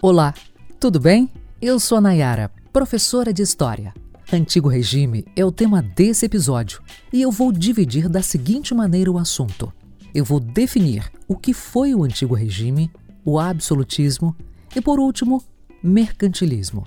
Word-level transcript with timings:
Olá, 0.00 0.32
tudo 0.78 1.00
bem? 1.00 1.28
Eu 1.60 1.80
sou 1.80 1.98
a 1.98 2.00
Nayara, 2.00 2.52
professora 2.72 3.32
de 3.32 3.42
História. 3.42 3.92
Antigo 4.32 4.68
regime 4.68 5.24
é 5.34 5.44
o 5.44 5.50
tema 5.50 5.82
desse 5.82 6.24
episódio 6.24 6.80
e 7.12 7.20
eu 7.20 7.32
vou 7.32 7.50
dividir 7.50 8.08
da 8.08 8.22
seguinte 8.22 8.72
maneira 8.72 9.10
o 9.10 9.18
assunto. 9.18 9.72
Eu 10.14 10.24
vou 10.24 10.38
definir 10.38 11.10
o 11.26 11.34
que 11.34 11.52
foi 11.52 11.96
o 11.96 12.04
antigo 12.04 12.36
regime, 12.36 12.92
o 13.24 13.40
absolutismo 13.40 14.36
e, 14.76 14.80
por 14.80 15.00
último, 15.00 15.42
mercantilismo. 15.82 16.84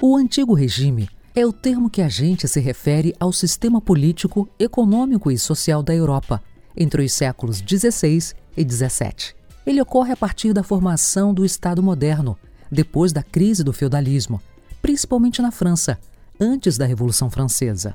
O 0.00 0.16
antigo 0.16 0.54
regime 0.54 1.06
é 1.34 1.44
o 1.44 1.52
termo 1.52 1.90
que 1.90 2.00
a 2.00 2.08
gente 2.08 2.48
se 2.48 2.60
refere 2.60 3.14
ao 3.20 3.30
sistema 3.30 3.78
político, 3.78 4.48
econômico 4.58 5.30
e 5.30 5.36
social 5.36 5.82
da 5.82 5.94
Europa 5.94 6.42
entre 6.74 7.04
os 7.04 7.12
séculos 7.12 7.58
XVI 7.58 8.34
e 8.56 8.62
XVII. 8.66 9.45
Ele 9.66 9.80
ocorre 9.80 10.12
a 10.12 10.16
partir 10.16 10.52
da 10.52 10.62
formação 10.62 11.34
do 11.34 11.44
Estado 11.44 11.82
moderno, 11.82 12.38
depois 12.70 13.12
da 13.12 13.22
crise 13.22 13.64
do 13.64 13.72
feudalismo, 13.72 14.40
principalmente 14.80 15.42
na 15.42 15.50
França, 15.50 15.98
antes 16.38 16.78
da 16.78 16.86
Revolução 16.86 17.28
Francesa. 17.28 17.94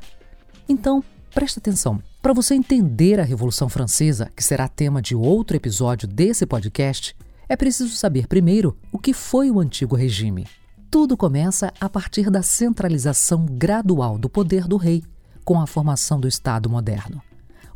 Então, 0.67 1.01
preste 1.33 1.59
atenção. 1.59 2.01
Para 2.21 2.33
você 2.33 2.55
entender 2.55 3.19
a 3.19 3.23
Revolução 3.23 3.69
Francesa, 3.69 4.29
que 4.35 4.43
será 4.43 4.67
tema 4.67 5.01
de 5.01 5.15
outro 5.15 5.55
episódio 5.55 6.07
desse 6.07 6.45
podcast, 6.45 7.15
é 7.47 7.55
preciso 7.55 7.95
saber 7.95 8.27
primeiro 8.27 8.77
o 8.91 8.99
que 8.99 9.13
foi 9.13 9.49
o 9.49 9.59
antigo 9.59 9.95
regime. 9.95 10.45
Tudo 10.89 11.15
começa 11.15 11.71
a 11.79 11.89
partir 11.89 12.29
da 12.29 12.41
centralização 12.41 13.45
gradual 13.45 14.17
do 14.17 14.29
poder 14.29 14.67
do 14.67 14.75
rei, 14.75 15.03
com 15.45 15.59
a 15.59 15.65
formação 15.65 16.19
do 16.19 16.27
Estado 16.27 16.69
moderno. 16.69 17.21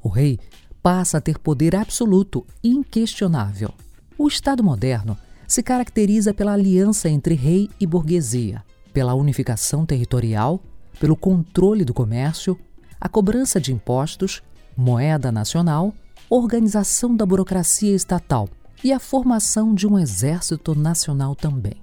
O 0.03 0.09
rei 0.09 0.37
passa 0.83 1.17
a 1.17 1.21
ter 1.21 1.39
poder 1.39 1.75
absoluto, 1.75 2.45
inquestionável. 2.63 3.73
O 4.17 4.27
Estado 4.27 4.63
moderno 4.63 5.17
se 5.45 5.61
caracteriza 5.61 6.33
pela 6.33 6.53
aliança 6.53 7.09
entre 7.09 7.35
rei 7.35 7.69
e 7.79 7.85
burguesia, 7.85 8.63
pela 8.93 9.13
unificação 9.13 9.85
territorial, 9.85 10.61
pelo 10.99 11.17
controle 11.17 11.83
do 11.83 11.93
comércio, 11.93 12.57
a 12.99 13.09
cobrança 13.09 13.59
de 13.59 13.73
impostos, 13.73 14.41
moeda 14.75 15.33
nacional, 15.33 15.93
organização 16.29 17.13
da 17.13 17.25
burocracia 17.25 17.93
estatal 17.93 18.47
e 18.81 18.93
a 18.93 18.99
formação 18.99 19.73
de 19.73 19.85
um 19.85 19.99
exército 19.99 20.73
nacional 20.73 21.35
também. 21.35 21.81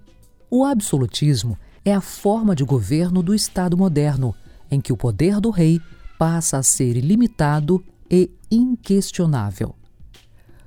O 0.50 0.64
absolutismo 0.64 1.58
é 1.84 1.92
a 1.92 2.00
forma 2.00 2.56
de 2.56 2.64
governo 2.64 3.22
do 3.22 3.34
Estado 3.34 3.76
moderno, 3.76 4.34
em 4.70 4.80
que 4.80 4.92
o 4.92 4.96
poder 4.96 5.38
do 5.38 5.50
rei 5.50 5.80
passa 6.18 6.56
a 6.56 6.62
ser 6.62 6.96
ilimitado 6.96 7.84
e 8.10 8.30
inquestionável. 8.50 9.74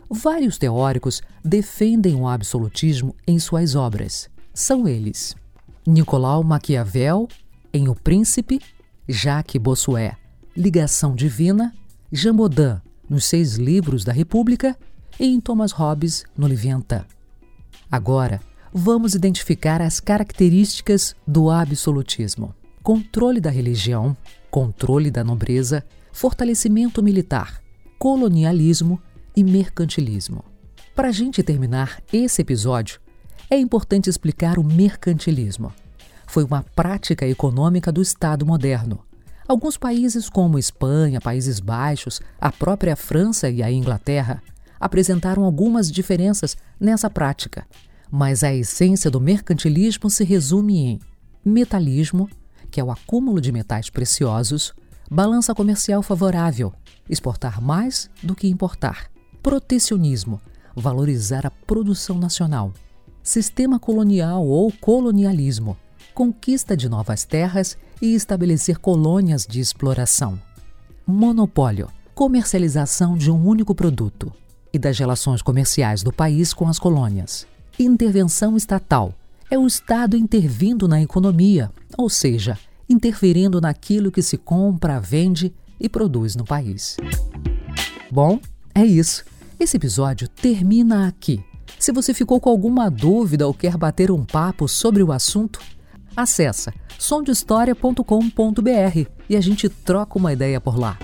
Vários 0.09 0.57
teóricos 0.57 1.21
defendem 1.43 2.15
o 2.15 2.27
absolutismo 2.27 3.15
em 3.27 3.39
suas 3.39 3.75
obras. 3.75 4.29
São 4.53 4.87
eles: 4.87 5.35
Nicolau 5.85 6.43
Maquiavel, 6.43 7.27
em 7.73 7.87
O 7.89 7.95
Príncipe, 7.95 8.59
Jacques 9.07 9.61
Bossuet, 9.61 10.15
Ligação 10.55 11.15
Divina, 11.15 11.73
Jean 12.11 12.35
Baudin, 12.35 12.79
nos 13.09 13.25
Seis 13.25 13.55
Livros 13.55 14.03
da 14.03 14.13
República 14.13 14.77
e 15.19 15.25
em 15.25 15.39
Thomas 15.39 15.71
Hobbes, 15.71 16.23
no 16.37 16.47
Leviatã. 16.47 17.05
Agora, 17.91 18.39
vamos 18.73 19.15
identificar 19.15 19.81
as 19.81 19.99
características 19.99 21.15
do 21.25 21.49
absolutismo: 21.49 22.53
controle 22.83 23.41
da 23.41 23.49
religião, 23.49 24.15
controle 24.51 25.09
da 25.09 25.23
nobreza, 25.23 25.83
fortalecimento 26.11 27.01
militar, 27.01 27.61
colonialismo 27.97 29.01
e 29.35 29.43
mercantilismo. 29.43 30.43
Para 30.95 31.09
a 31.09 31.11
gente 31.11 31.43
terminar 31.43 32.01
esse 32.11 32.41
episódio, 32.41 32.99
é 33.49 33.57
importante 33.57 34.09
explicar 34.09 34.57
o 34.57 34.63
mercantilismo. 34.63 35.73
Foi 36.25 36.43
uma 36.43 36.63
prática 36.75 37.27
econômica 37.27 37.91
do 37.91 38.01
Estado 38.01 38.45
moderno. 38.45 38.99
Alguns 39.47 39.77
países, 39.77 40.29
como 40.29 40.57
Espanha, 40.57 41.21
Países 41.21 41.59
Baixos, 41.59 42.19
a 42.41 42.51
própria 42.51 42.95
França 42.95 43.49
e 43.49 43.61
a 43.61 43.71
Inglaterra, 43.71 44.41
apresentaram 44.79 45.43
algumas 45.43 45.91
diferenças 45.91 46.57
nessa 46.79 47.09
prática, 47.09 47.67
mas 48.09 48.43
a 48.43 48.53
essência 48.53 49.11
do 49.11 49.21
mercantilismo 49.21 50.09
se 50.09 50.23
resume 50.23 50.77
em 50.79 50.99
metalismo, 51.43 52.29
que 52.71 52.79
é 52.79 52.83
o 52.83 52.91
acúmulo 52.91 53.39
de 53.39 53.51
metais 53.51 53.89
preciosos, 53.89 54.73
balança 55.09 55.53
comercial 55.53 56.01
favorável, 56.01 56.73
exportar 57.09 57.61
mais 57.61 58.09
do 58.23 58.35
que 58.35 58.47
importar, 58.47 59.09
protecionismo, 59.45 60.41
valorizar 60.75 61.45
a 61.45 61.51
produção 61.51 62.17
nacional, 62.17 62.73
sistema 63.21 63.77
colonial 63.77 64.43
ou 64.43 64.71
colonialismo, 64.71 65.77
conquista 66.15 66.75
de 66.75 66.89
novas 66.89 67.25
terras 67.25 67.77
e 68.01 68.15
estabelecer 68.15 68.79
colônias 68.79 69.45
de 69.45 69.59
exploração. 69.59 70.41
Monopólio, 71.05 71.89
comercialização 72.15 73.15
de 73.15 73.29
um 73.29 73.47
único 73.47 73.75
produto 73.75 74.33
e 74.73 74.79
das 74.79 74.97
relações 74.97 75.43
comerciais 75.43 76.01
do 76.01 76.11
país 76.11 76.51
com 76.51 76.67
as 76.67 76.79
colônias. 76.79 77.45
Intervenção 77.77 78.57
estatal, 78.57 79.13
é 79.47 79.59
o 79.59 79.67
Estado 79.67 80.17
intervindo 80.17 80.87
na 80.87 81.03
economia, 81.03 81.71
ou 81.95 82.09
seja, 82.09 82.57
interferindo 82.89 83.61
naquilo 83.61 84.11
que 84.11 84.23
se 84.23 84.39
compra, 84.39 84.99
vende 84.99 85.53
e 85.79 85.87
produz 85.87 86.35
no 86.35 86.45
país. 86.45 86.97
Bom, 88.11 88.39
é 88.73 88.83
isso. 88.83 89.23
Esse 89.59 89.77
episódio 89.77 90.27
termina 90.27 91.07
aqui. 91.07 91.43
Se 91.79 91.91
você 91.91 92.13
ficou 92.13 92.39
com 92.41 92.49
alguma 92.49 92.89
dúvida 92.89 93.47
ou 93.47 93.53
quer 93.53 93.77
bater 93.77 94.11
um 94.11 94.25
papo 94.25 94.67
sobre 94.67 95.01
o 95.01 95.11
assunto, 95.11 95.59
acessa 96.15 96.73
sondehistoria.com.br 96.99 99.09
e 99.29 99.35
a 99.35 99.41
gente 99.41 99.69
troca 99.69 100.17
uma 100.17 100.33
ideia 100.33 100.59
por 100.59 100.77
lá. 100.77 100.97